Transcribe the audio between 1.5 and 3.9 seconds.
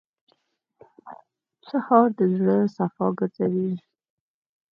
سهار د زړه صفا ګرځوي.